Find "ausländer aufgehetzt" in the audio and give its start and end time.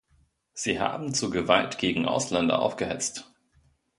2.07-3.31